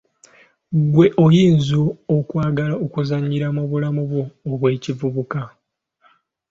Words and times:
Ggwe 0.83 1.05
oyinza 1.25 1.77
okwagala 2.17 2.73
okuzannyira 2.85 3.47
mu 3.55 3.63
bulamu 3.69 4.01
bwo 4.09 4.23
obw'ekivubuka! 4.51 5.41